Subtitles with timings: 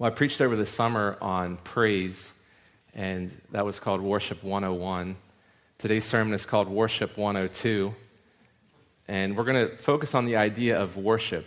[0.00, 2.32] Well, I preached over the summer on praise,
[2.94, 5.14] and that was called Worship 101.
[5.76, 7.94] Today's sermon is called Worship 102,
[9.08, 11.46] and we're going to focus on the idea of worship.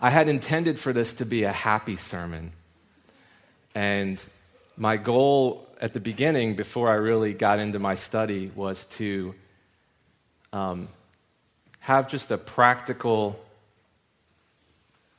[0.00, 2.52] I had intended for this to be a happy sermon,
[3.74, 4.24] and
[4.76, 9.34] my goal at the beginning, before I really got into my study, was to
[10.52, 10.86] um,
[11.80, 13.43] have just a practical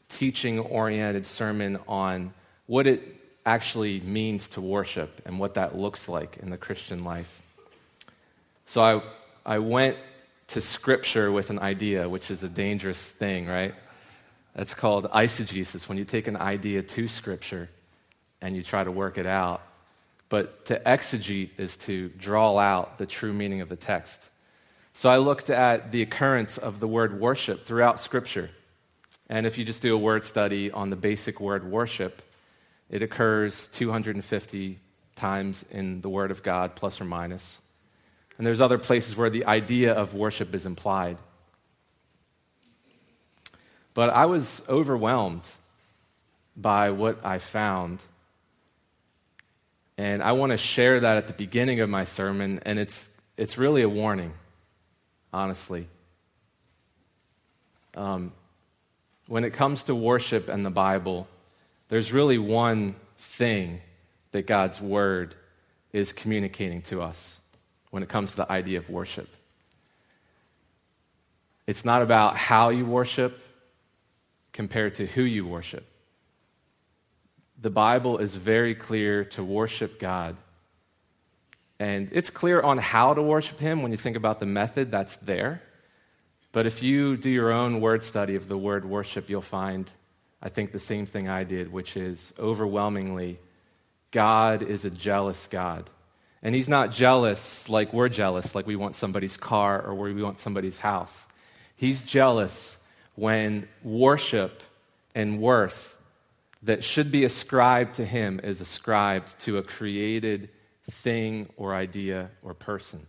[0.09, 2.33] teaching oriented sermon on
[2.67, 3.02] what it
[3.45, 7.41] actually means to worship and what that looks like in the Christian life.
[8.66, 8.81] So
[9.45, 9.97] I, I went
[10.47, 13.75] to Scripture with an idea, which is a dangerous thing, right?
[14.55, 17.69] That's called eisegesis, when you take an idea to Scripture
[18.41, 19.61] and you try to work it out.
[20.30, 24.30] But to exegete is to draw out the true meaning of the text.
[24.94, 28.49] So I looked at the occurrence of the word worship throughout Scripture.
[29.29, 32.21] And if you just do a word study on the basic word worship,
[32.89, 34.80] it occurs 250
[35.16, 37.61] times in the Word of God, plus or minus.
[38.38, 41.17] And there's other places where the idea of worship is implied.
[43.94, 45.44] But I was overwhelmed
[46.55, 48.03] by what I found.
[49.97, 53.57] And I want to share that at the beginning of my sermon, and it's, it's
[53.57, 54.33] really a warning,
[55.31, 55.88] honestly.
[57.95, 58.33] Um,
[59.28, 61.28] when it comes to worship and the Bible,
[61.90, 63.81] there's really one thing
[64.31, 65.36] that God's Word
[65.94, 67.40] is communicating to us
[67.90, 69.30] when it comes to the idea of worship.
[71.68, 73.40] It's not about how you worship
[74.53, 75.86] compared to who you worship.
[77.62, 80.36] The Bible is very clear to worship God.
[81.80, 85.18] And it's clear on how to worship Him when you think about the method that's
[85.18, 85.62] there.
[86.56, 89.92] But if you do your own word study of the word worship, you'll find,
[90.42, 93.39] I think, the same thing I did, which is overwhelmingly,
[94.12, 95.89] God is a jealous God.
[96.42, 100.40] And He's not jealous like we're jealous, like we want somebody's car or we want
[100.40, 101.28] somebody's house.
[101.75, 102.78] He's jealous
[103.16, 104.63] when worship
[105.13, 105.97] and worth
[106.63, 110.47] that should be ascribed to Him is ascribed to a created
[110.90, 113.08] thing or idea or person.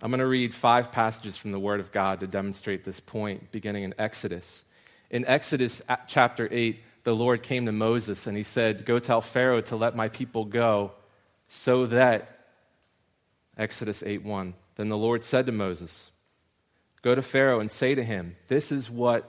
[0.00, 3.50] I'm going to read five passages from the Word of God to demonstrate this point,
[3.50, 4.64] beginning in Exodus.
[5.10, 9.60] In Exodus chapter 8, the Lord came to Moses and he said, Go tell Pharaoh
[9.62, 10.92] to let my people go
[11.48, 12.46] so that,
[13.56, 14.54] Exodus 8 1.
[14.76, 16.12] Then the Lord said to Moses,
[17.02, 19.28] Go to Pharaoh and say to him, This is what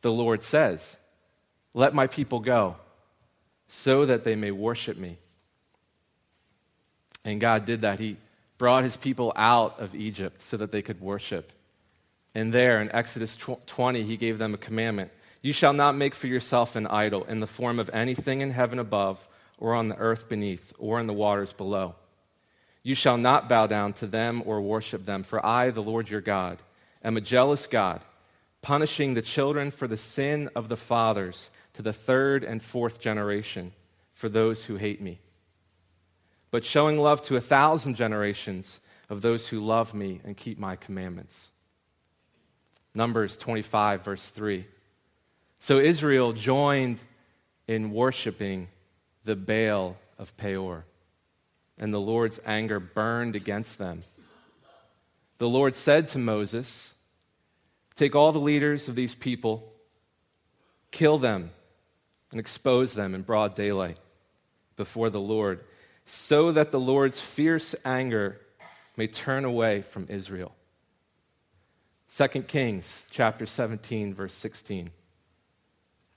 [0.00, 0.98] the Lord says
[1.72, 2.76] Let my people go
[3.68, 5.18] so that they may worship me.
[7.24, 8.00] And God did that.
[8.00, 8.16] He
[8.60, 11.50] brought his people out of Egypt so that they could worship.
[12.34, 15.10] And there in Exodus 20, he gave them a commandment
[15.40, 18.78] You shall not make for yourself an idol in the form of anything in heaven
[18.78, 19.26] above,
[19.56, 21.94] or on the earth beneath, or in the waters below.
[22.82, 26.20] You shall not bow down to them or worship them, for I, the Lord your
[26.20, 26.58] God,
[27.02, 28.02] am a jealous God,
[28.60, 33.72] punishing the children for the sin of the fathers to the third and fourth generation
[34.12, 35.18] for those who hate me
[36.50, 40.76] but showing love to a thousand generations of those who love me and keep my
[40.76, 41.50] commandments.
[42.94, 44.66] Numbers 25, verse 3.
[45.58, 47.00] So Israel joined
[47.68, 48.68] in worshiping
[49.24, 50.84] the Baal of Peor,
[51.78, 54.02] and the Lord's anger burned against them.
[55.38, 56.94] The Lord said to Moses,
[57.94, 59.72] Take all the leaders of these people,
[60.90, 61.50] kill them,
[62.30, 63.98] and expose them in broad daylight
[64.76, 65.60] before the Lord
[66.12, 68.40] so that the Lord's fierce anger
[68.96, 70.52] may turn away from Israel.
[72.12, 74.90] 2 Kings chapter 17 verse 16.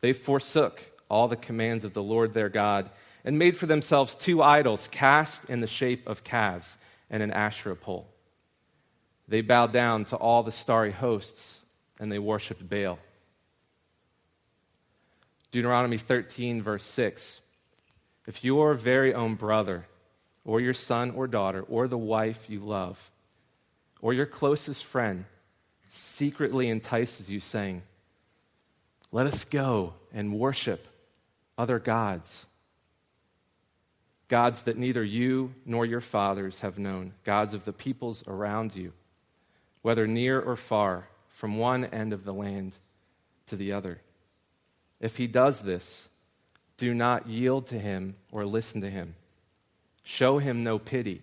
[0.02, 2.90] They forsook all the commands of the Lord their God
[3.24, 6.76] and made for themselves two idols cast in the shape of calves
[7.12, 8.09] and an Asherah pole.
[9.28, 11.64] They bowed down to all the starry hosts
[12.00, 12.98] and they worshiped Baal.
[15.52, 17.41] Deuteronomy 13 verse 6.
[18.26, 19.85] If your very own brother,
[20.45, 23.11] or your son or daughter, or the wife you love,
[24.01, 25.25] or your closest friend
[25.90, 27.81] secretly entices you, saying,
[29.11, 30.87] Let us go and worship
[31.57, 32.45] other gods,
[34.28, 38.91] gods that neither you nor your fathers have known, gods of the peoples around you,
[39.81, 42.73] whether near or far, from one end of the land
[43.47, 43.99] to the other.
[44.99, 46.09] If he does this,
[46.78, 49.16] do not yield to him or listen to him.
[50.03, 51.22] Show him no pity.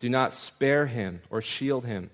[0.00, 2.10] Do not spare him or shield him.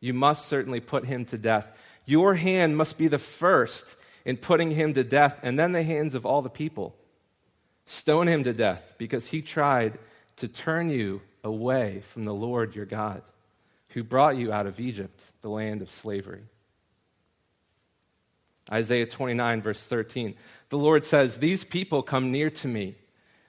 [0.00, 1.68] You must certainly put him to death.
[2.06, 6.14] Your hand must be the first in putting him to death, and then the hands
[6.14, 6.96] of all the people.
[7.86, 9.98] Stone him to death, because he tried
[10.36, 13.22] to turn you away from the Lord your God,
[13.90, 16.42] who brought you out of Egypt, the land of slavery.
[18.72, 20.34] Isaiah 29, verse 13.
[20.70, 22.96] The Lord says, These people come near to me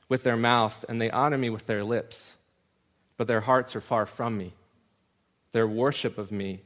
[0.08, 2.36] with their mouth, and they honor me with their lips,
[3.18, 4.54] but their hearts are far from me.
[5.52, 6.62] Their worship of me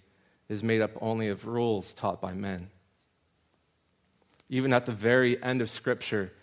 [0.50, 2.70] is made up only of rules taught by men.
[4.50, 6.34] Even at the very end of Scripture,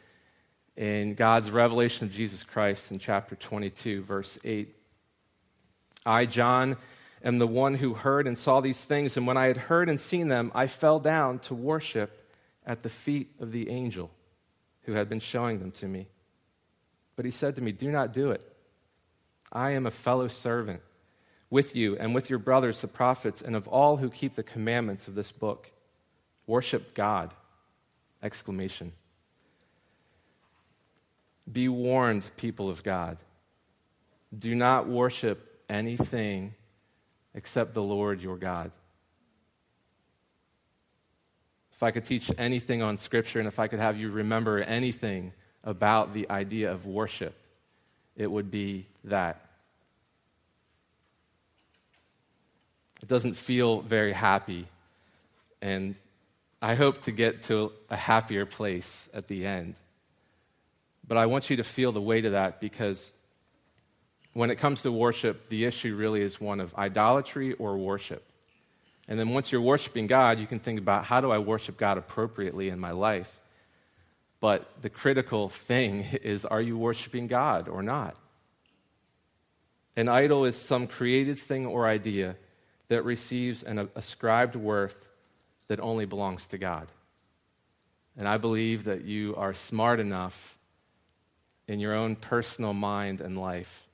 [0.76, 4.74] in God's revelation of Jesus Christ in chapter 22, verse 8,
[6.04, 6.76] I, John,
[7.24, 9.98] am the one who heard and saw these things, and when I had heard and
[9.98, 12.32] seen them, I fell down to worship
[12.64, 14.10] at the feet of the angel
[14.82, 16.06] who had been showing them to me.
[17.16, 18.46] But he said to me, Do not do it.
[19.52, 20.80] I am a fellow servant
[21.48, 25.08] with you and with your brothers, the prophets, and of all who keep the commandments
[25.08, 25.72] of this book.
[26.46, 27.32] Worship God!
[28.22, 28.92] Exclamation.
[31.50, 33.18] Be warned, people of God.
[34.36, 36.54] Do not worship anything
[37.34, 38.72] except the Lord your God.
[41.72, 45.32] If I could teach anything on Scripture and if I could have you remember anything
[45.66, 47.34] about the idea of worship,
[48.16, 49.44] it would be that.
[53.02, 54.66] It doesn't feel very happy,
[55.60, 55.94] and
[56.62, 59.74] I hope to get to a happier place at the end.
[61.06, 63.12] But I want you to feel the weight of that because
[64.32, 68.24] when it comes to worship, the issue really is one of idolatry or worship.
[69.08, 71.96] And then once you're worshiping God, you can think about how do I worship God
[71.96, 73.40] appropriately in my life?
[74.46, 78.14] But the critical thing is are you worshiping God or not?
[79.96, 82.36] An idol is some created thing or idea
[82.86, 85.08] that receives an ascribed worth
[85.66, 86.86] that only belongs to God.
[88.16, 90.56] And I believe that you are smart enough
[91.66, 93.88] in your own personal mind and life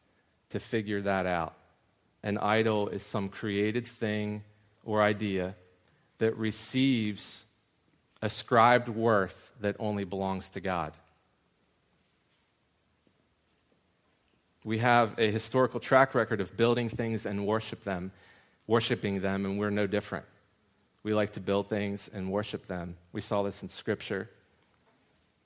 [0.51, 1.55] to figure that out.
[2.23, 4.45] An idol is some created thing
[4.85, 5.55] or idea
[6.19, 7.47] that receives
[8.23, 10.93] ascribed worth that only belongs to God.
[14.65, 18.13] We have a historical track record of building things and worship them,
[18.69, 20.25] worshiping them, and we're no different.
[21.03, 22.97] We like to build things and worship them.
[23.13, 24.31] We saw this in Scripture,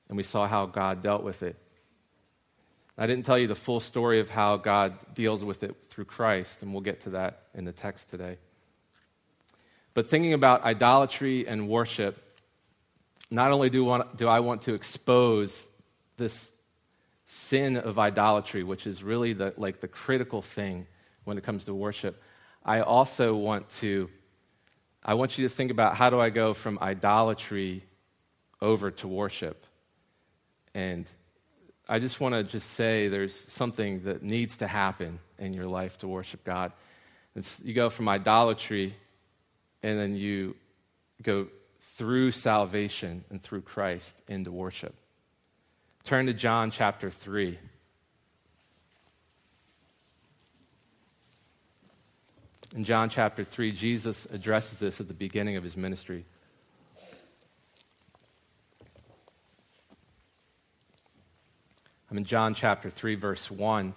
[0.09, 1.57] and we saw how God dealt with it.
[2.99, 6.63] I didn't tell you the full story of how God deals with it through Christ,
[6.63, 8.37] and we'll get to that in the text today.
[9.95, 12.23] But thinking about idolatry and worship,
[13.31, 15.67] not only do, want, do I want to expose
[16.17, 16.51] this
[17.27, 20.87] sin of idolatry, which is really the, like the critical thing
[21.25, 22.23] when it comes to worship,
[22.65, 24.09] I also want to
[25.09, 27.85] I want you to think about how do I go from idolatry
[28.61, 29.65] over to worship.
[30.75, 31.09] And
[31.89, 35.97] I just want to just say there's something that needs to happen in your life
[35.99, 36.73] to worship God.
[37.37, 38.97] It's, you go from idolatry
[39.81, 40.57] and then you
[41.23, 41.47] go
[41.97, 44.95] through salvation and through Christ into worship.
[46.05, 47.59] Turn to John chapter 3.
[52.75, 56.27] In John chapter 3, Jesus addresses this at the beginning of his ministry.
[62.11, 63.95] I'm in John chapter 3, verse 1.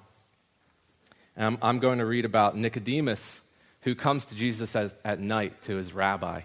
[1.35, 3.43] And I'm, I'm going to read about Nicodemus,
[3.81, 6.41] who comes to Jesus as, at night to his rabbi.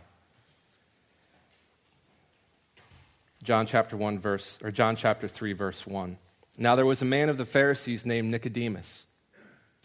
[3.45, 6.19] John chapter 1 verse or John chapter 3 verse 1.
[6.57, 9.07] Now there was a man of the Pharisees named Nicodemus,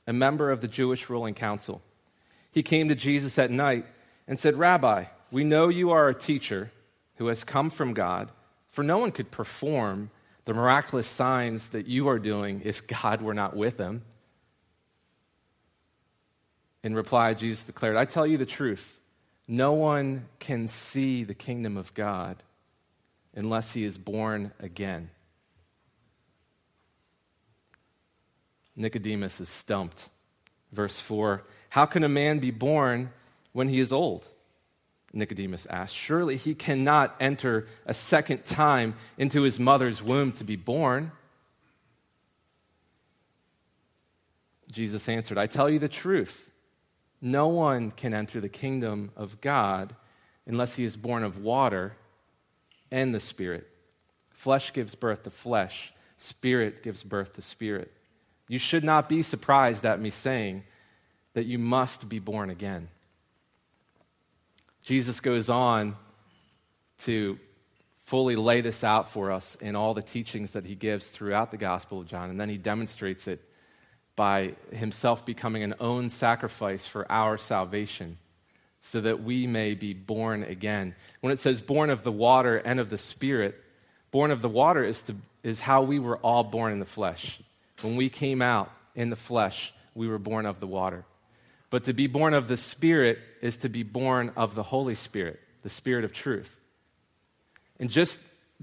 [0.07, 1.81] a member of the Jewish ruling council.
[2.51, 3.85] He came to Jesus at night
[4.27, 6.71] and said, "Rabbi, we know you are a teacher
[7.17, 8.31] who has come from God,
[8.69, 10.09] for no one could perform
[10.45, 14.03] the miraculous signs that you are doing if God were not with him."
[16.81, 19.01] In reply, Jesus declared, I tell you the truth.
[19.49, 22.41] No one can see the kingdom of God
[23.39, 25.09] unless he is born again.
[28.75, 30.09] Nicodemus is stumped.
[30.73, 33.11] Verse 4 How can a man be born
[33.53, 34.27] when he is old?
[35.13, 35.95] Nicodemus asked.
[35.95, 41.13] Surely he cannot enter a second time into his mother's womb to be born.
[44.69, 46.51] Jesus answered, I tell you the truth.
[47.21, 49.95] No one can enter the kingdom of God
[50.45, 51.95] unless he is born of water
[52.91, 53.67] and the Spirit.
[54.31, 57.91] Flesh gives birth to flesh, Spirit gives birth to spirit.
[58.47, 60.63] You should not be surprised at me saying
[61.33, 62.89] that you must be born again.
[64.81, 65.95] Jesus goes on
[66.99, 67.39] to
[68.05, 71.57] fully lay this out for us in all the teachings that he gives throughout the
[71.57, 72.29] Gospel of John.
[72.29, 73.39] And then he demonstrates it
[74.15, 78.17] by himself becoming an own sacrifice for our salvation
[78.81, 80.95] so that we may be born again.
[81.21, 83.61] When it says born of the water and of the Spirit,
[84.11, 87.39] born of the water is, to, is how we were all born in the flesh.
[87.81, 91.05] When we came out in the flesh, we were born of the water.
[91.69, 95.39] But to be born of the Spirit is to be born of the Holy Spirit,
[95.61, 96.59] the Spirit of truth.
[97.79, 98.19] And just,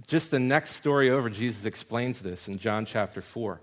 [0.07, 3.61] just the next story over, Jesus explains this in John chapter 4.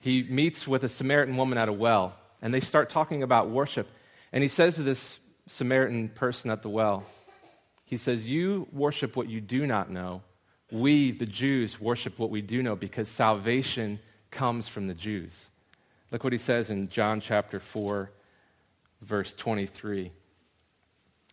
[0.00, 3.88] He meets with a Samaritan woman at a well, and they start talking about worship.
[4.32, 7.04] And he says to this Samaritan person at the well,
[7.84, 10.22] he says, You worship what you do not know.
[10.70, 14.00] We, the Jews, worship what we do know because salvation
[14.30, 15.48] comes from the Jews.
[16.10, 18.10] Look what he says in John chapter 4,
[19.02, 20.10] verse 23.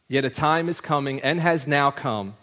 [0.08, 2.36] Yet a time is coming and has now come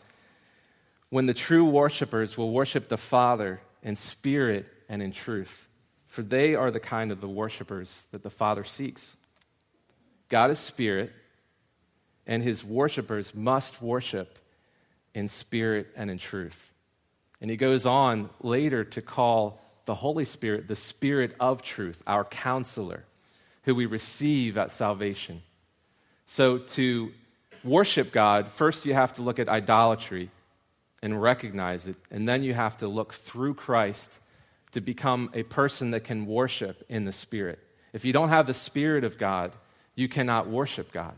[1.10, 5.68] when the true worshipers will worship the Father in spirit and in truth,
[6.06, 9.16] for they are the kind of the worshipers that the Father seeks.
[10.28, 11.12] God is spirit,
[12.30, 14.38] and his worshipers must worship
[15.14, 16.70] in spirit and in truth.
[17.42, 22.24] And he goes on later to call the Holy Spirit the Spirit of truth, our
[22.24, 23.04] counselor,
[23.64, 25.42] who we receive at salvation.
[26.26, 27.10] So to
[27.64, 30.30] worship God, first you have to look at idolatry
[31.02, 34.20] and recognize it, and then you have to look through Christ
[34.70, 37.58] to become a person that can worship in the Spirit.
[37.92, 39.50] If you don't have the Spirit of God,
[39.96, 41.16] you cannot worship God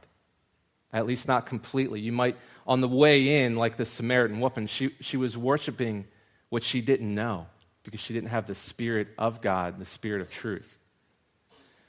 [0.93, 2.01] at least not completely.
[2.01, 6.07] You might, on the way in, like the Samaritan woman, she, she was worshiping
[6.51, 7.47] what she didn't know
[7.83, 10.79] because she didn't have the Spirit of God, the Spirit of truth.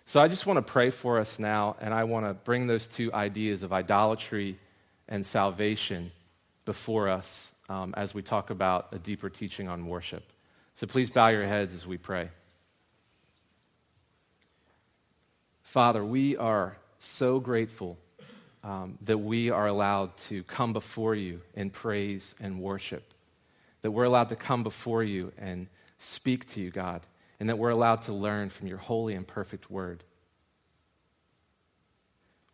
[0.06, 2.88] So I just want to pray for us now, and I want to bring those
[2.88, 4.60] two ideas of idolatry
[5.08, 6.12] and salvation
[6.66, 10.24] before us um, as we talk about a deeper teaching on worship.
[10.76, 12.30] So please bow your heads as we pray.
[15.62, 17.98] Father, we are so grateful
[18.64, 23.14] um, that we are allowed to come before you in praise and worship,
[23.82, 25.68] that we're allowed to come before you and
[25.98, 27.02] speak to you, God,
[27.40, 30.04] and that we're allowed to learn from your holy and perfect word.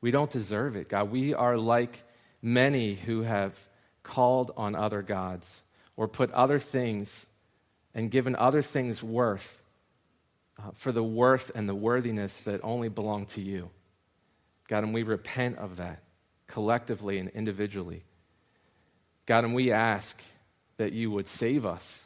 [0.01, 1.11] We don't deserve it, God.
[1.11, 2.03] We are like
[2.41, 3.67] many who have
[4.01, 5.63] called on other gods
[5.95, 7.27] or put other things
[7.93, 9.61] and given other things worth
[10.57, 13.69] uh, for the worth and the worthiness that only belong to you.
[14.69, 16.03] God, and we repent of that
[16.47, 18.03] collectively and individually.
[19.25, 20.21] God, and we ask
[20.77, 22.05] that you would save us.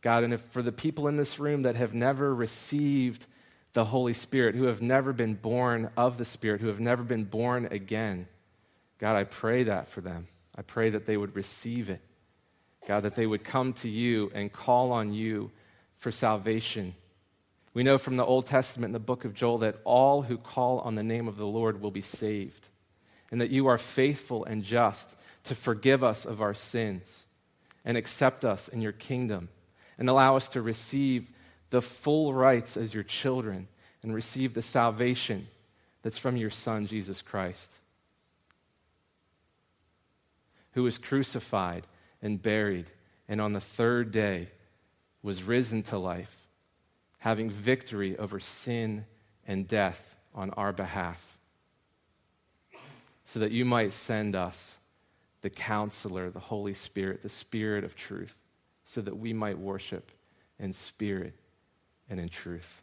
[0.00, 3.26] God, and if for the people in this room that have never received
[3.74, 7.24] the Holy Spirit, who have never been born of the Spirit, who have never been
[7.24, 8.26] born again,
[8.98, 10.26] God, I pray that for them.
[10.56, 12.00] I pray that they would receive it.
[12.86, 15.50] God, that they would come to you and call on you
[15.98, 16.94] for salvation
[17.78, 20.80] we know from the Old Testament in the book of Joel that all who call
[20.80, 22.66] on the name of the Lord will be saved,
[23.30, 27.24] and that you are faithful and just to forgive us of our sins
[27.84, 29.48] and accept us in your kingdom
[29.96, 31.30] and allow us to receive
[31.70, 33.68] the full rights as your children
[34.02, 35.46] and receive the salvation
[36.02, 37.70] that's from your Son, Jesus Christ,
[40.72, 41.86] who was crucified
[42.20, 42.86] and buried,
[43.28, 44.48] and on the third day
[45.22, 46.37] was risen to life
[47.18, 49.04] having victory over sin
[49.46, 51.38] and death on our behalf,
[53.24, 54.78] so that you might send us
[55.40, 58.36] the counselor, the Holy Spirit, the Spirit of truth,
[58.84, 60.10] so that we might worship
[60.58, 61.34] in spirit
[62.08, 62.82] and in truth.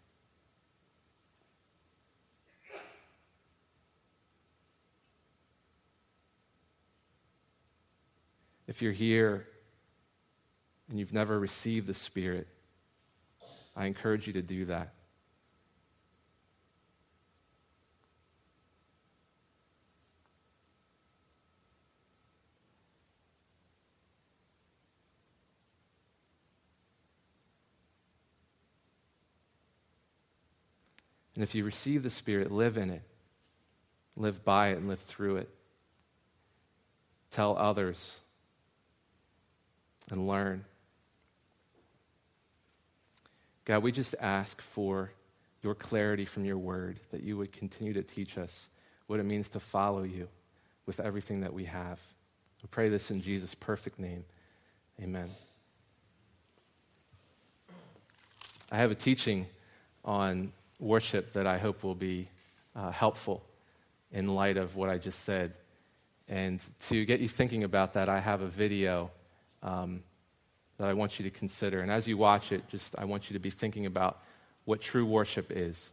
[8.68, 9.48] If you're here
[10.90, 12.48] and you've never received the Spirit,
[13.76, 14.94] I encourage you to do that.
[31.36, 33.02] And if you receive the Spirit, live in it,
[34.16, 35.50] live by it, and live through it.
[37.30, 38.22] Tell others
[40.10, 40.64] and learn.
[43.66, 45.12] God, we just ask for
[45.64, 48.70] your clarity from your word, that you would continue to teach us
[49.08, 50.28] what it means to follow you
[50.86, 52.00] with everything that we have.
[52.62, 54.24] We pray this in Jesus' perfect name.
[55.02, 55.32] Amen.
[58.72, 59.48] I have a teaching
[60.04, 62.30] on worship that I hope will be
[62.76, 63.44] uh, helpful
[64.12, 65.54] in light of what I just said.
[66.28, 69.12] And to get you thinking about that, I have a video
[69.64, 70.04] um,
[70.78, 71.82] that I want you to consider.
[71.82, 74.22] And as you watch it, just I want you to be thinking about
[74.66, 75.92] what true worship is.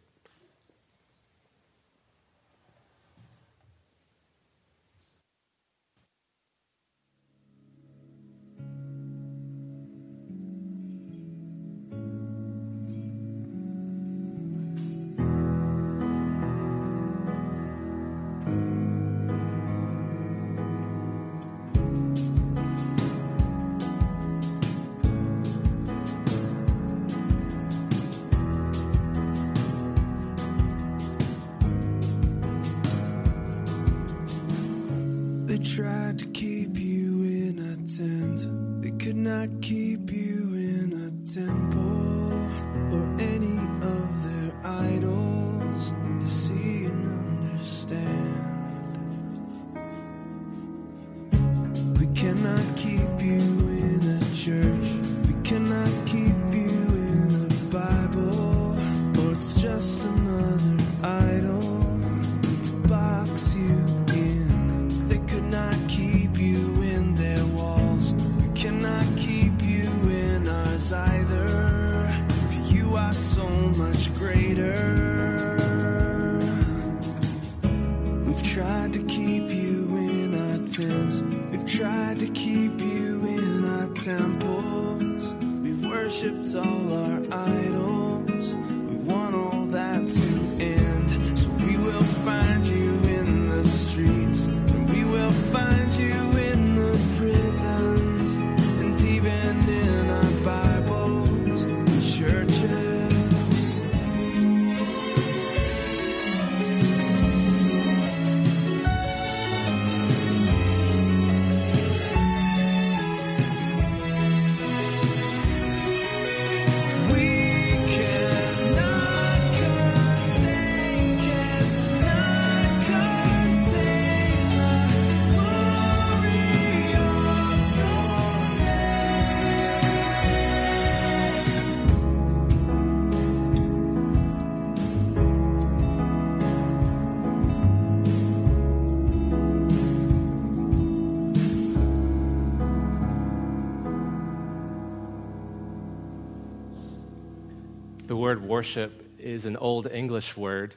[148.63, 150.73] Worship is an old English word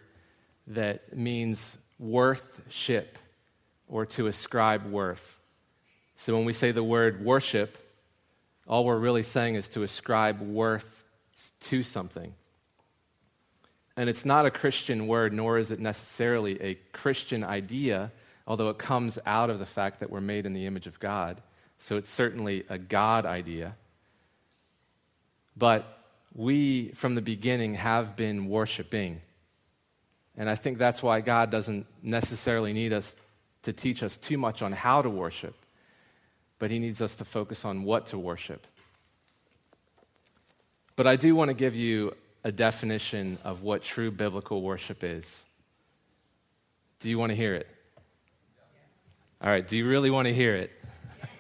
[0.66, 3.20] that means worth-ship
[3.88, 5.40] or to ascribe worth.
[6.16, 7.78] So when we say the word worship,
[8.68, 11.04] all we're really saying is to ascribe worth
[11.60, 12.34] to something.
[13.96, 18.12] And it's not a Christian word, nor is it necessarily a Christian idea,
[18.48, 21.40] although it comes out of the fact that we're made in the image of God.
[21.78, 23.76] So it's certainly a God idea.
[25.56, 25.92] But
[26.36, 29.22] we, from the beginning, have been worshiping.
[30.38, 33.16] And I think that's why God doesn't necessarily need us
[33.64, 35.56] to teach us too much on how to worship,
[36.60, 38.68] but He needs us to focus on what to worship.
[40.98, 45.46] But I do want to give you a definition of what true biblical worship is.
[47.00, 47.68] Do you want to hear it?
[49.42, 50.72] All right, do you really want to hear it?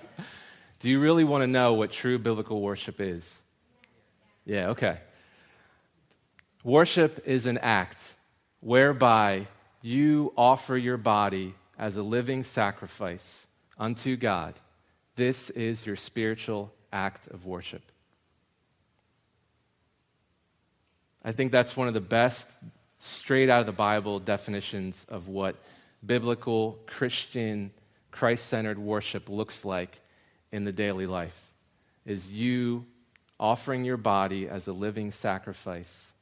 [0.79, 3.41] do you really want to know what true biblical worship is?
[4.45, 4.99] Yeah, okay.
[6.63, 8.15] Worship is an act
[8.59, 9.47] whereby
[9.81, 14.55] you offer your body as a living sacrifice unto God.
[15.15, 17.83] This is your spiritual act of worship.
[21.23, 22.57] I think that's one of the best,
[22.99, 25.55] straight out of the Bible definitions of what
[26.05, 27.71] biblical, Christian,
[28.11, 29.99] Christ centered worship looks like
[30.51, 31.39] in the daily life.
[32.05, 32.85] Is you
[33.39, 36.13] offering your body as a living sacrifice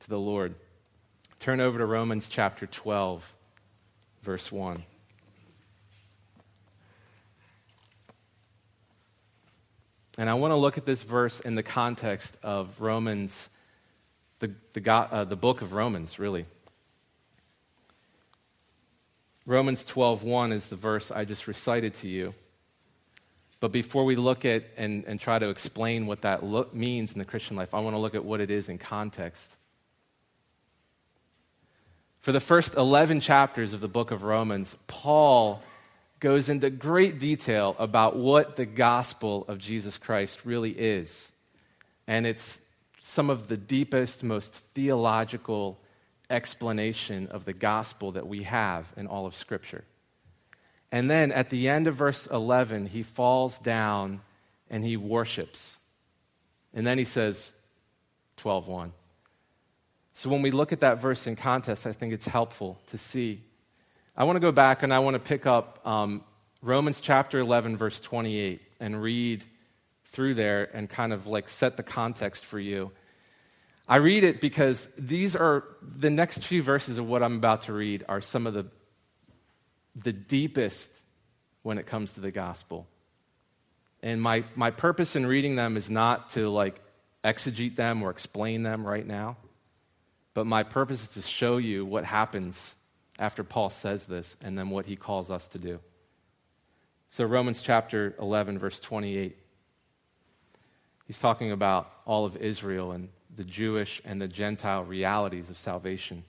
[0.00, 0.54] to the Lord.
[1.38, 3.34] Turn over to Romans chapter 12,
[4.22, 4.82] verse 1.
[10.18, 13.48] And I want to look at this verse in the context of Romans,
[14.38, 16.44] the, the, uh, the book of Romans, really.
[19.46, 22.34] Romans 12:1 is the verse I just recited to you.
[23.60, 27.18] But before we look at and, and try to explain what that look, means in
[27.18, 29.56] the Christian life, I want to look at what it is in context.
[32.20, 35.62] For the first 11 chapters of the book of Romans, Paul
[36.20, 41.32] goes into great detail about what the gospel of Jesus Christ really is.
[42.06, 42.60] And it's
[43.00, 45.78] some of the deepest, most theological
[46.28, 49.84] explanation of the gospel that we have in all of Scripture.
[50.92, 54.20] And then at the end of verse 11, he falls down
[54.68, 55.78] and he worships.
[56.74, 57.54] And then he says
[58.36, 58.92] 12:1.
[60.14, 63.42] So when we look at that verse in context, I think it's helpful to see.
[64.16, 66.22] I want to go back and I want to pick up um,
[66.62, 69.44] Romans chapter 11, verse 28, and read
[70.06, 72.90] through there and kind of like set the context for you.
[73.88, 77.72] I read it because these are the next few verses of what I'm about to
[77.72, 78.66] read are some of the,
[79.94, 80.90] the deepest
[81.62, 82.86] when it comes to the gospel.
[84.02, 86.80] And my, my purpose in reading them is not to like
[87.22, 89.36] exegete them or explain them right now,
[90.32, 92.76] but my purpose is to show you what happens
[93.18, 95.80] after Paul says this and then what he calls us to do.
[97.10, 99.36] So, Romans chapter 11, verse 28.
[101.06, 106.24] He's talking about all of Israel and the Jewish and the Gentile realities of salvation.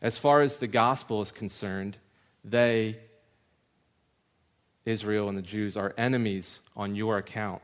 [0.00, 1.98] As far as the gospel is concerned,
[2.44, 2.98] they,
[4.84, 7.62] Israel and the Jews, are enemies on your account.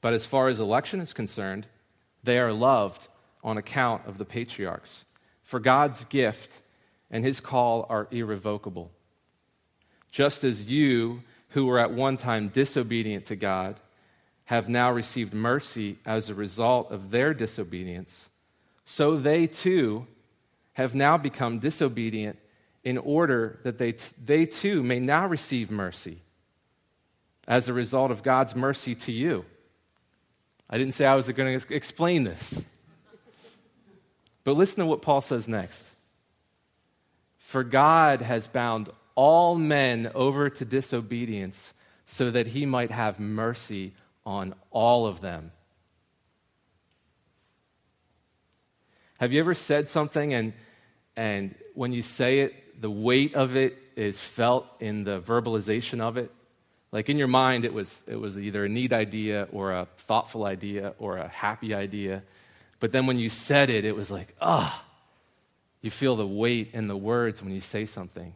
[0.00, 1.66] But as far as election is concerned,
[2.22, 3.08] they are loved
[3.42, 5.04] on account of the patriarchs.
[5.42, 6.60] For God's gift
[7.10, 8.90] and his call are irrevocable.
[10.10, 13.80] Just as you, who were at one time disobedient to God,
[14.46, 18.28] have now received mercy as a result of their disobedience,
[18.84, 20.06] so they too
[20.72, 22.38] have now become disobedient
[22.84, 26.22] in order that they, t- they too may now receive mercy
[27.46, 29.44] as a result of God's mercy to you.
[30.70, 32.64] I didn't say I was going to explain this.
[34.44, 35.90] But listen to what Paul says next.
[37.38, 41.74] For God has bound all men over to disobedience
[42.06, 43.92] so that he might have mercy
[44.24, 45.52] on all of them.
[49.18, 50.52] Have you ever said something and,
[51.16, 56.16] and when you say it, the weight of it is felt in the verbalization of
[56.16, 56.30] it?
[56.90, 60.44] Like in your mind, it was, it was either a neat idea or a thoughtful
[60.44, 62.22] idea or a happy idea.
[62.80, 64.84] But then when you said it, it was like, ah, oh,
[65.82, 68.34] you feel the weight in the words when you say something.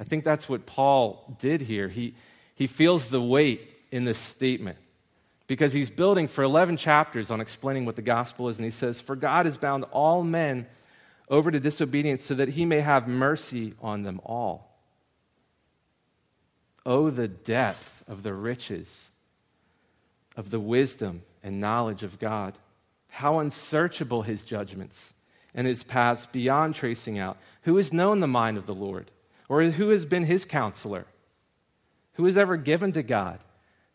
[0.00, 1.88] I think that's what Paul did here.
[1.88, 2.14] He,
[2.54, 4.78] he feels the weight in this statement
[5.46, 8.56] because he's building for 11 chapters on explaining what the gospel is.
[8.56, 10.66] And he says, For God has bound all men
[11.28, 14.78] over to disobedience so that he may have mercy on them all.
[16.86, 19.10] Oh, the depth of the riches
[20.36, 22.58] of the wisdom and knowledge of God.
[23.08, 25.14] How unsearchable his judgments
[25.54, 27.38] and his paths beyond tracing out.
[27.62, 29.10] Who has known the mind of the Lord?
[29.48, 31.06] Or who has been his counselor?
[32.14, 33.38] Who has ever given to God?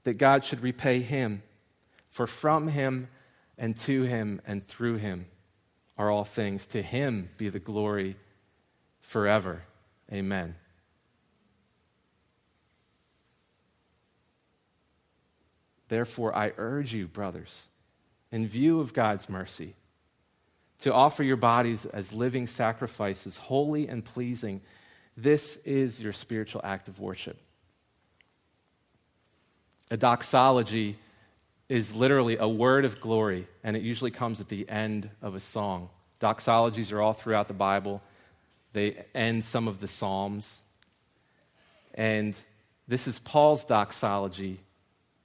[0.04, 1.44] that God should repay him.
[2.10, 3.08] For from him
[3.58, 5.28] and to him and through him
[6.00, 6.66] are all things.
[6.68, 8.16] To him be the glory
[9.02, 9.62] forever.
[10.12, 10.56] Amen.
[15.90, 17.68] Therefore, I urge you, brothers,
[18.32, 19.76] in view of God's mercy,
[20.80, 24.62] to offer your bodies as living sacrifices, holy and pleasing.
[25.18, 27.38] This is your spiritual act of worship.
[29.92, 30.98] A doxology
[31.70, 35.40] is literally a word of glory, and it usually comes at the end of a
[35.40, 35.90] song.
[36.20, 38.02] Doxologies are all throughout the Bible,
[38.74, 40.62] they end some of the Psalms.
[41.94, 42.36] And
[42.88, 44.60] this is Paul's doxology,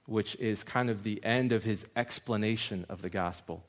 [0.05, 3.63] which is kind of the end of his explanation of the gospel.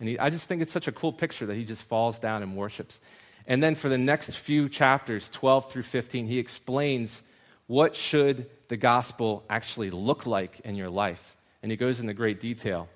[0.00, 2.42] And he, I just think it's such a cool picture that he just falls down
[2.42, 3.00] and worships.
[3.46, 7.22] And then for the next few chapters, 12 through 15, he explains
[7.66, 11.35] what should the gospel actually look like in your life?
[11.66, 12.88] And he goes into great detail.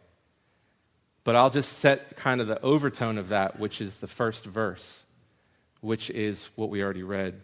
[1.24, 5.02] But I'll just set kind of the overtone of that, which is the first verse,
[5.80, 7.40] which is what we already read.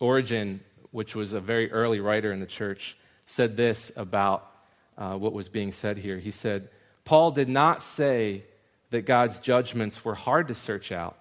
[0.00, 0.60] Origen,
[0.92, 4.50] which was a very early writer in the church, said this about
[4.96, 6.16] uh, what was being said here.
[6.16, 6.70] He said,
[7.04, 8.44] Paul did not say
[8.88, 11.18] that God's judgments were hard to search out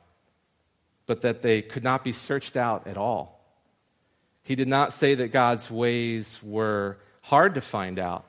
[1.12, 3.41] but that they could not be searched out at all.
[4.44, 8.26] He did not say that God's ways were hard to find out,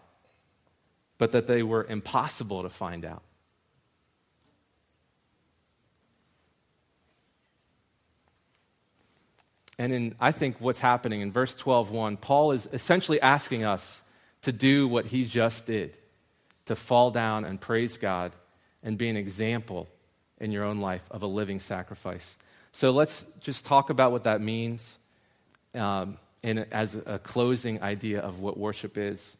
[1.18, 3.22] but that they were impossible to find out.
[9.78, 14.02] And in, I think what's happening in verse 12:1, Paul is essentially asking us
[14.42, 15.96] to do what he just did,
[16.66, 18.32] to fall down and praise God
[18.82, 19.88] and be an example
[20.38, 22.36] in your own life of a living sacrifice.
[22.72, 24.98] So let's just talk about what that means
[25.74, 29.36] um, in, as a closing idea of what worship is.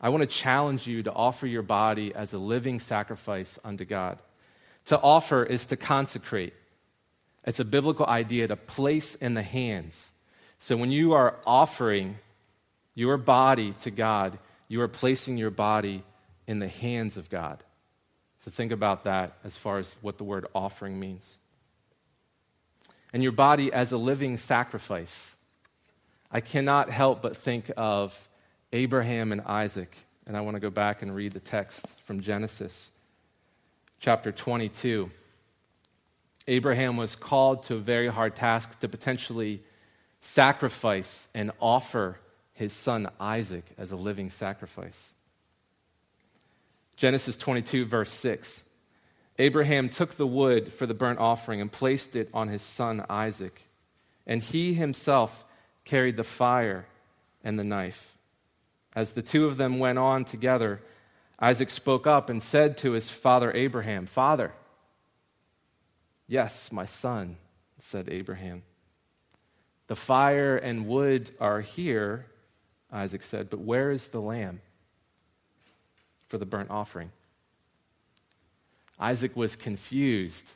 [0.00, 4.18] I want to challenge you to offer your body as a living sacrifice unto God.
[4.86, 6.54] To offer is to consecrate.
[7.44, 10.10] It's a biblical idea to place in the hands.
[10.58, 12.18] So when you are offering,
[12.94, 16.02] your body to God, you are placing your body
[16.46, 17.62] in the hands of God.
[18.44, 21.38] So think about that as far as what the word offering means.
[23.12, 25.36] And your body as a living sacrifice.
[26.30, 28.28] I cannot help but think of
[28.72, 29.96] Abraham and Isaac.
[30.26, 32.92] And I want to go back and read the text from Genesis
[34.00, 35.10] chapter 22.
[36.48, 39.62] Abraham was called to a very hard task to potentially
[40.20, 42.18] sacrifice and offer
[42.52, 45.14] his son Isaac as a living sacrifice.
[46.96, 48.64] Genesis 22, verse 6.
[49.38, 53.68] Abraham took the wood for the burnt offering and placed it on his son Isaac,
[54.26, 55.44] and he himself
[55.84, 56.86] carried the fire
[57.42, 58.16] and the knife.
[58.94, 60.80] As the two of them went on together,
[61.40, 64.52] Isaac spoke up and said to his father Abraham, Father,
[66.28, 67.36] yes, my son,
[67.78, 68.62] said Abraham.
[69.88, 72.26] The fire and wood are here,
[72.92, 74.60] Isaac said, but where is the lamb?
[76.32, 77.12] for the burnt offering.
[79.02, 80.48] Isaac was confused.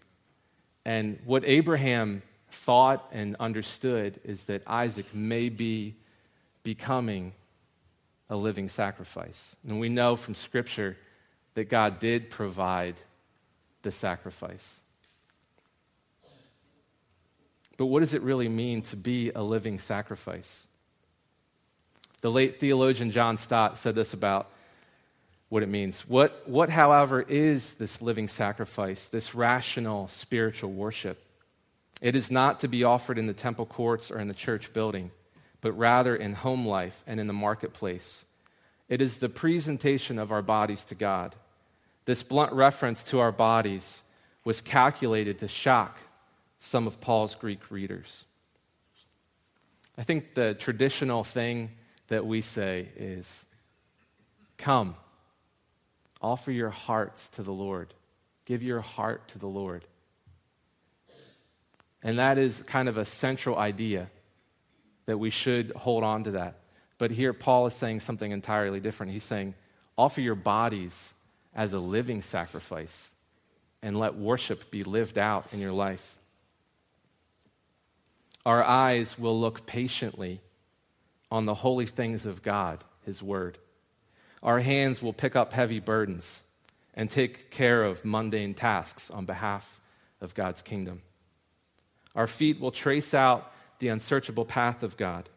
[0.84, 5.96] And what Abraham thought and understood is that Isaac may be
[6.62, 7.32] becoming
[8.30, 9.56] a living sacrifice.
[9.66, 10.96] And we know from Scripture
[11.54, 12.94] that God did provide
[13.82, 14.80] the sacrifice.
[17.76, 20.68] But what does it really mean to be a living sacrifice?
[22.20, 24.50] The late theologian John Stott said this about
[25.48, 26.00] what it means.
[26.02, 31.22] What, what, however, is this living sacrifice, this rational spiritual worship?
[32.02, 35.10] It is not to be offered in the temple courts or in the church building,
[35.60, 38.24] but rather in home life and in the marketplace.
[38.88, 41.34] It is the presentation of our bodies to God.
[42.04, 44.02] This blunt reference to our bodies
[44.44, 45.98] was calculated to shock
[46.58, 48.24] some of Paul's Greek readers.
[49.98, 51.70] I think the traditional thing
[52.08, 53.44] that we say is,
[54.58, 54.96] Come
[56.26, 57.94] Offer your hearts to the Lord.
[58.46, 59.84] Give your heart to the Lord.
[62.02, 64.10] And that is kind of a central idea
[65.04, 66.58] that we should hold on to that.
[66.98, 69.12] But here, Paul is saying something entirely different.
[69.12, 69.54] He's saying,
[69.96, 71.14] offer your bodies
[71.54, 73.10] as a living sacrifice
[73.80, 76.18] and let worship be lived out in your life.
[78.44, 80.40] Our eyes will look patiently
[81.30, 83.58] on the holy things of God, His Word.
[84.46, 86.44] Our hands will pick up heavy burdens
[86.94, 89.80] and take care of mundane tasks on behalf
[90.20, 91.02] of God's kingdom.
[92.14, 95.28] Our feet will trace out the unsearchable path of God.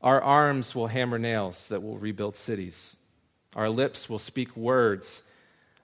[0.00, 2.96] Our arms will hammer nails that will rebuild cities.
[3.56, 5.22] Our lips will speak words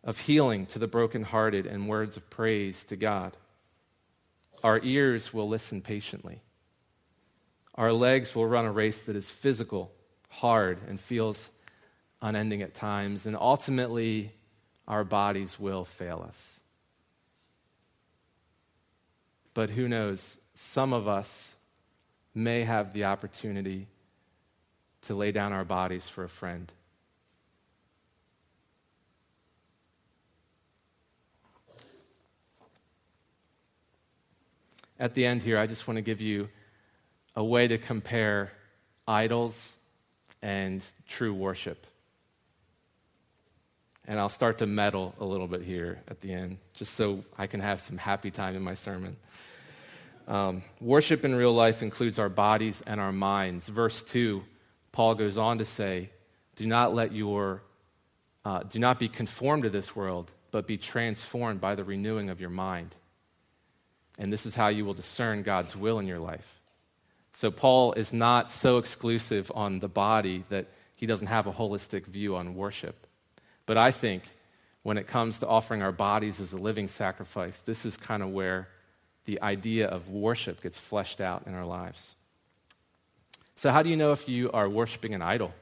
[0.04, 3.37] of healing to the brokenhearted and words of praise to God.
[4.62, 6.42] Our ears will listen patiently.
[7.74, 9.90] Our legs will run a race that is physical,
[10.28, 11.50] hard, and feels
[12.22, 14.33] unending at times, and ultimately,
[14.88, 16.61] our bodies will fail us.
[19.55, 20.38] But who knows?
[20.55, 21.57] Some of us
[22.35, 23.87] may have the opportunity
[25.02, 26.70] to lay down our bodies for a friend.
[34.98, 36.48] At the end here, I just want to give you
[37.35, 38.50] a way to compare
[39.07, 39.76] idols
[40.42, 41.87] and true worship.
[44.08, 47.46] And I'll start to meddle a little bit here at the end, just so I
[47.46, 49.16] can have some happy time in my sermon.
[50.28, 53.68] Um, worship in real life includes our bodies and our minds.
[53.68, 54.42] Verse 2,
[54.92, 56.10] Paul goes on to say,
[56.56, 57.62] Do not let your,
[58.44, 62.40] uh, do not be conformed to this world, but be transformed by the renewing of
[62.40, 62.94] your mind.
[64.18, 66.60] And this is how you will discern God's will in your life.
[67.32, 70.66] So, Paul is not so exclusive on the body that
[70.96, 73.05] he doesn't have a holistic view on worship.
[73.66, 74.22] But I think
[74.83, 78.31] when it comes to offering our bodies as a living sacrifice, this is kind of
[78.31, 78.68] where
[79.24, 82.14] the idea of worship gets fleshed out in our lives.
[83.57, 85.52] So, how do you know if you are worshiping an idol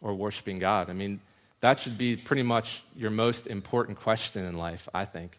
[0.00, 0.88] or worshiping God?
[0.88, 1.20] I mean,
[1.60, 5.38] that should be pretty much your most important question in life, I think.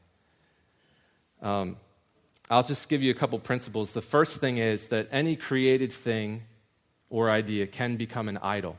[1.42, 1.78] Um,
[2.50, 3.94] I'll just give you a couple principles.
[3.94, 6.44] The first thing is that any created thing
[7.10, 8.78] or idea can become an idol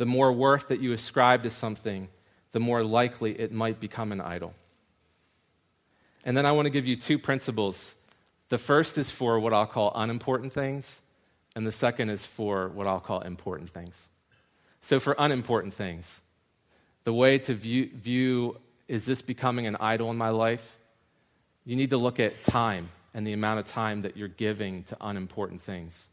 [0.00, 2.08] the more worth that you ascribe to something,
[2.52, 4.54] the more likely it might become an idol.
[6.24, 7.94] And then I want to give you two principles.
[8.48, 11.02] The first is for what I'll call unimportant things,
[11.54, 14.08] and the second is for what I'll call important things.
[14.80, 16.22] So, for unimportant things,
[17.04, 18.56] the way to view, view
[18.88, 20.78] is this becoming an idol in my life?
[21.66, 24.96] You need to look at time and the amount of time that you're giving to
[24.98, 26.08] unimportant things.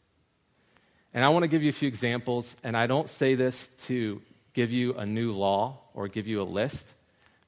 [1.17, 4.21] And I want to give you a few examples, and I don't say this to
[4.53, 6.93] give you a new law or give you a list,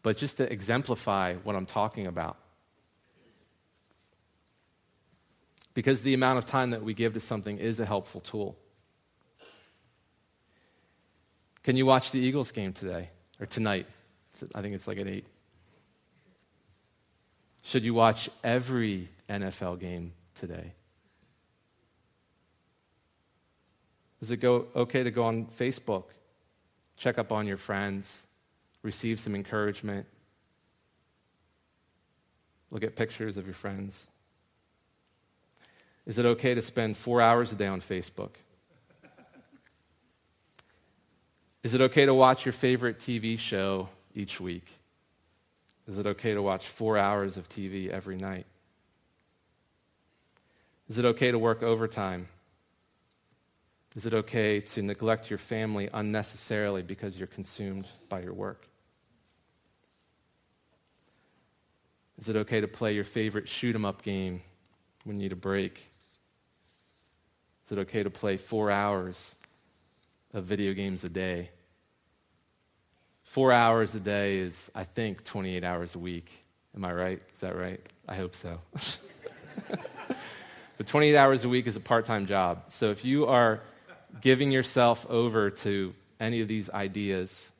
[0.01, 2.37] but just to exemplify what I'm talking about.
[5.75, 8.57] Because the amount of time that we give to something is a helpful tool.
[11.61, 13.85] Can you watch the Eagles game today or tonight?
[14.55, 15.27] I think it's like at 8.
[17.61, 20.73] Should you watch every NFL game today?
[24.21, 26.05] Is it go, okay to go on Facebook,
[26.97, 28.27] check up on your friends,
[28.81, 30.05] receive some encouragement,
[32.71, 34.07] look at pictures of your friends?
[36.05, 38.31] Is it okay to spend four hours a day on Facebook?
[41.61, 44.79] Is it okay to watch your favorite TV show each week?
[45.87, 48.45] Is it okay to watch four hours of TV every night?
[50.87, 52.27] Is it okay to work overtime?
[53.95, 58.67] Is it okay to neglect your family unnecessarily because you're consumed by your work?
[62.19, 64.41] Is it okay to play your favorite shoot 'em up game
[65.05, 65.89] when you need a break?
[67.65, 69.35] Is it okay to play four hours
[70.33, 71.49] of video games a day?
[73.23, 76.45] Four hours a day is, I think, 28 hours a week.
[76.75, 77.21] Am I right?
[77.33, 77.79] Is that right?
[78.07, 78.59] I hope so.
[80.77, 82.63] but 28 hours a week is a part time job.
[82.69, 83.61] So if you are
[84.21, 87.51] giving yourself over to any of these ideas,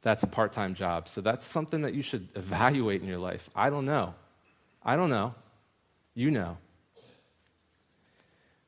[0.00, 1.08] that's a part time job.
[1.08, 3.48] So that's something that you should evaluate in your life.
[3.54, 4.14] I don't know.
[4.82, 5.34] I don't know.
[6.14, 6.58] You know.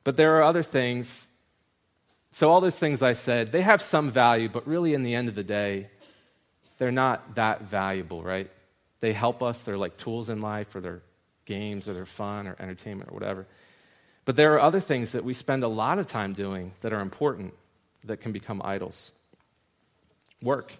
[0.03, 1.29] But there are other things.
[2.31, 5.29] So, all those things I said, they have some value, but really, in the end
[5.29, 5.89] of the day,
[6.77, 8.49] they're not that valuable, right?
[8.99, 9.63] They help us.
[9.63, 11.01] They're like tools in life, or they're
[11.45, 13.47] games, or they're fun, or entertainment, or whatever.
[14.25, 16.99] But there are other things that we spend a lot of time doing that are
[16.99, 17.53] important
[18.03, 19.11] that can become idols.
[20.41, 20.73] Work.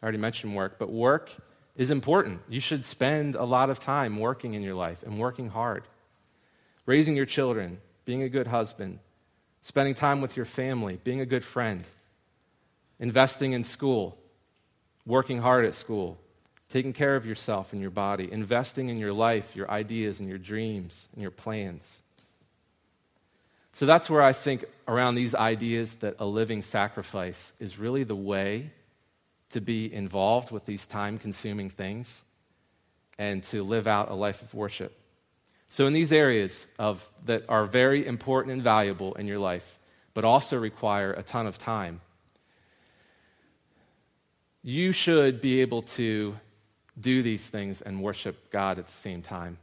[0.00, 1.30] I already mentioned work, but work
[1.74, 2.40] is important.
[2.48, 5.84] You should spend a lot of time working in your life and working hard.
[6.84, 9.00] Raising your children, being a good husband,
[9.62, 11.82] spending time with your family, being a good friend,
[13.00, 14.16] investing in school,
[15.04, 16.18] working hard at school,
[16.68, 20.38] taking care of yourself and your body, investing in your life, your ideas and your
[20.38, 22.00] dreams and your plans.
[23.76, 28.16] So that's where I think around these ideas that a living sacrifice is really the
[28.16, 28.70] way
[29.50, 32.22] to be involved with these time consuming things
[33.18, 34.98] and to live out a life of worship.
[35.68, 39.78] So, in these areas of, that are very important and valuable in your life,
[40.14, 42.00] but also require a ton of time,
[44.62, 46.34] you should be able to
[46.98, 49.58] do these things and worship God at the same time.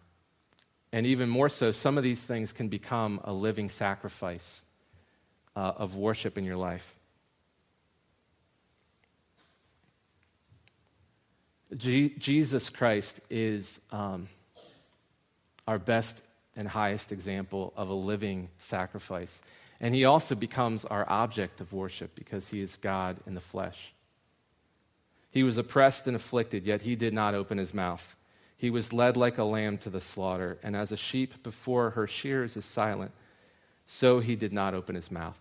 [0.93, 4.63] And even more so, some of these things can become a living sacrifice
[5.55, 6.95] uh, of worship in your life.
[11.75, 14.29] Jesus Christ is um,
[15.67, 16.21] our best
[16.55, 19.41] and highest example of a living sacrifice.
[19.81, 23.93] And he also becomes our object of worship because he is God in the flesh.
[25.31, 28.15] He was oppressed and afflicted, yet he did not open his mouth.
[28.63, 32.07] He was led like a lamb to the slaughter, and as a sheep before her
[32.07, 33.11] shears is silent,
[33.85, 35.37] so he did not open his mouth.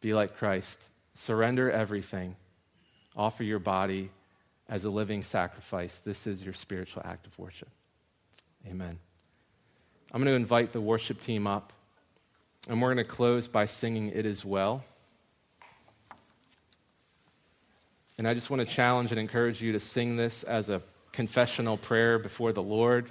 [0.00, 0.78] Be like Christ.
[1.12, 2.36] Surrender everything.
[3.18, 4.08] Offer your body
[4.66, 5.98] as a living sacrifice.
[5.98, 7.68] This is your spiritual act of worship.
[8.66, 8.98] Amen.
[10.10, 11.74] I'm going to invite the worship team up,
[12.66, 14.86] and we're going to close by singing It Is Well.
[18.18, 21.76] And I just want to challenge and encourage you to sing this as a confessional
[21.76, 23.10] prayer before the Lord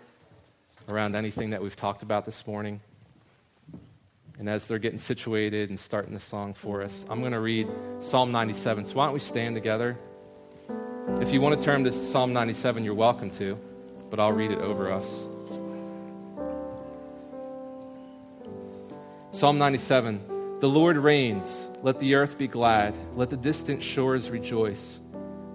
[0.89, 2.81] around anything that we've talked about this morning.
[4.37, 7.69] And as they're getting situated and starting the song for us, I'm going to read
[7.99, 8.83] Psalm 97.
[8.83, 9.97] So why don't we stand together?
[11.21, 13.57] If you want to turn to Psalm 97, you're welcome to,
[14.09, 15.29] but I'll read it over us.
[19.31, 21.67] Psalm 97 The Lord reigns.
[21.81, 22.93] Let the earth be glad.
[23.15, 24.99] Let the distant shores rejoice.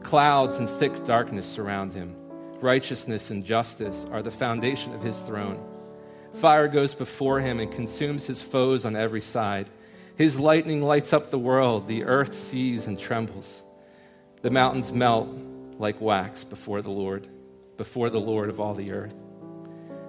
[0.03, 2.17] Clouds and thick darkness surround him.
[2.61, 5.63] Righteousness and justice are the foundation of his throne.
[6.35, 9.69] Fire goes before him and consumes his foes on every side.
[10.17, 11.89] His lightning lights up the world.
[11.89, 13.65] The earth sees and trembles.
[14.43, 15.29] The mountains melt
[15.79, 17.29] like wax before the Lord,
[17.77, 19.15] before the Lord of all the earth.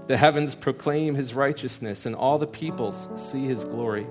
[0.08, 4.06] The heavens proclaim his righteousness, and all the peoples see his glory.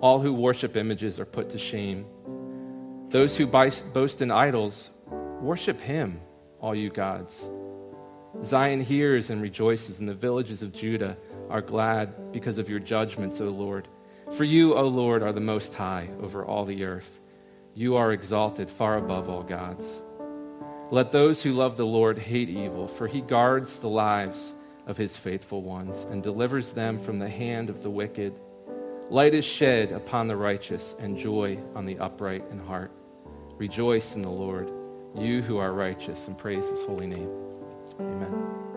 [0.00, 2.06] All who worship images are put to shame.
[3.10, 4.90] Those who boast in idols,
[5.40, 6.20] worship him,
[6.60, 7.50] all you gods.
[8.44, 11.16] Zion hears and rejoices and the villages of Judah.
[11.48, 13.88] are glad because of your judgments, O Lord.
[14.32, 17.20] For you, O Lord, are the most high over all the earth.
[17.74, 20.02] You are exalted far above all gods.
[20.90, 24.52] Let those who love the Lord hate evil, for he guards the lives
[24.86, 28.38] of his faithful ones and delivers them from the hand of the wicked.
[29.08, 32.92] Light is shed upon the righteous and joy on the upright in heart.
[33.58, 34.70] Rejoice in the Lord,
[35.16, 37.28] you who are righteous, and praise his holy name.
[37.98, 38.67] Amen.